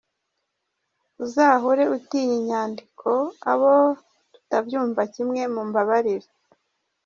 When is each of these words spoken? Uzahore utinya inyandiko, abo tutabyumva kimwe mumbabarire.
Uzahore 1.23 1.83
utinya 1.95 2.35
inyandiko, 2.41 3.09
abo 3.51 3.73
tutabyumva 4.33 5.01
kimwe 5.13 5.41
mumbabarire. 5.53 6.27